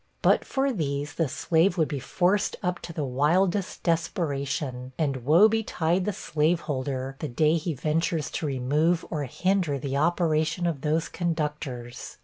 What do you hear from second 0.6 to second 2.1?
these, the slave would be